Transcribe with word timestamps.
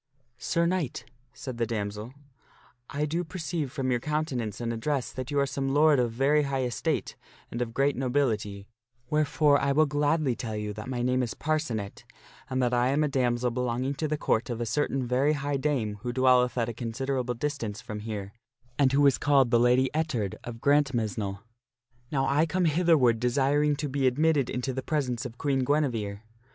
"Sir 0.39 0.65
Knight," 0.65 1.05
said 1.31 1.57
the 1.59 1.67
damsel," 1.67 2.11
I 2.89 3.05
do 3.05 3.23
perceive 3.23 3.71
from 3.71 3.91
your 3.91 3.99
countenance 3.99 4.59
and 4.59 4.73
address 4.73 5.11
that 5.11 5.29
you 5.29 5.37
are 5.39 5.45
some 5.45 5.75
lord 5.75 5.99
of 5.99 6.11
very 6.11 6.41
high 6.41 6.63
estate 6.63 7.15
and 7.51 7.61
of 7.61 7.75
great 7.75 7.95
nobility, 7.95 8.65
wherefore 9.11 9.61
I 9.61 9.73
will 9.73 9.85
gladly 9.85 10.35
tell 10.35 10.53
to 10.53 10.59
you 10.59 10.73
that 10.73 10.89
my 10.89 11.03
name 11.03 11.21
is 11.21 11.35
Parcenet, 11.35 12.03
and 12.49 12.63
that 12.63 12.73
I 12.73 12.87
am 12.87 13.03
a 13.03 13.07
damsel 13.07 13.51
belonging 13.51 13.93
to 13.93 14.07
the 14.07 14.17
Court 14.17 14.49
of 14.49 14.59
a 14.59 14.65
certain 14.65 15.05
very 15.05 15.33
high 15.33 15.57
dame 15.57 15.99
who 16.01 16.11
dwelleth 16.11 16.57
at 16.57 16.67
a 16.67 16.73
considerable 16.73 17.35
distance 17.35 17.79
from 17.79 17.99
here, 17.99 18.33
and 18.79 18.91
who 18.93 19.05
is 19.05 19.19
called 19.19 19.51
the 19.51 19.59
Lady 19.59 19.87
Ettard 19.93 20.33
of 20.43 20.61
Grantmesnle. 20.61 21.41
Now 22.11 22.25
I 22.25 22.47
come 22.47 22.65
hitherward 22.65 23.19
desiring 23.19 23.75
to 23.75 23.87
be 23.87 24.07
admitted 24.07 24.49
into 24.49 24.73
the 24.73 24.81
presence 24.81 25.27
of 25.27 25.37
Queen 25.37 25.59
Guinevere. 25.63 26.21